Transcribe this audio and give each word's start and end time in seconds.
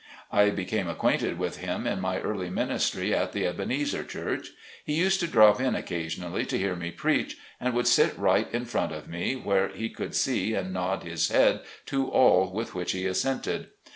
I 0.31 0.49
became 0.49 0.87
acquainted 0.87 1.37
with 1.37 1.57
him 1.57 1.85
in 1.85 2.01
my 2.01 2.19
early 2.21 2.49
ministry 2.49 3.13
at 3.13 3.33
the 3.33 3.45
Ebenezer 3.45 4.03
church. 4.03 4.49
He 4.83 4.93
used 4.95 5.19
to 5.19 5.27
drop 5.27 5.61
in 5.61 5.75
occasionally 5.75 6.43
to 6.47 6.57
hear 6.57 6.75
me 6.75 6.89
preach, 6.89 7.37
and 7.59 7.75
would 7.75 7.85
sit 7.85 8.17
right 8.17 8.47
in 8.51 8.65
front 8.65 8.93
of 8.93 9.07
me 9.07 9.35
where 9.35 9.67
he 9.67 9.89
could 9.91 10.15
see 10.15 10.55
and 10.55 10.73
nod 10.73 11.03
his 11.03 11.27
head 11.27 11.61
to 11.85 12.09
all 12.09 12.51
with 12.51 12.73
which 12.73 12.93
he 12.93 13.05
assented. 13.05 13.67